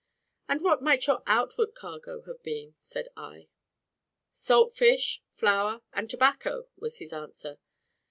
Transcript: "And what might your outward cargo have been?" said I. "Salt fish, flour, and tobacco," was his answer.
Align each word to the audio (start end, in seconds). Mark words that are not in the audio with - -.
"And 0.49 0.61
what 0.61 0.81
might 0.81 1.05
your 1.05 1.21
outward 1.27 1.75
cargo 1.75 2.23
have 2.23 2.41
been?" 2.41 2.73
said 2.79 3.09
I. 3.15 3.49
"Salt 4.31 4.73
fish, 4.73 5.21
flour, 5.31 5.83
and 5.93 6.09
tobacco," 6.09 6.69
was 6.75 6.97
his 6.97 7.13
answer. 7.13 7.59